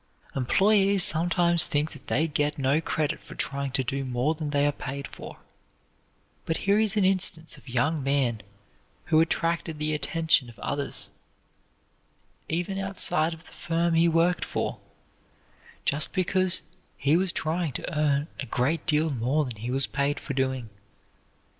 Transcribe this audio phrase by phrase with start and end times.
[0.35, 4.65] Employees sometimes think that they get no credit for trying to do more than they
[4.65, 5.37] are paid for;
[6.47, 8.41] but here is an instance of a young man
[9.05, 11.11] who attracted the attention of others
[12.49, 14.79] even outside of the firm he worked for,
[15.85, 16.63] just because
[16.97, 20.71] he was trying to earn a great deal more than he was paid for doing.